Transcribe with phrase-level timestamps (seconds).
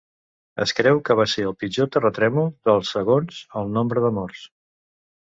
[0.63, 4.41] Es creu que va ser el pitjor terratrèmol del segons el nombre de morts.